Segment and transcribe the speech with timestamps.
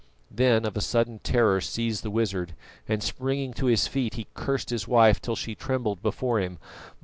[0.31, 2.55] Then of a sudden terror seized the wizard,
[2.87, 6.57] and springing to his feet, he cursed his wife till she trembled before him.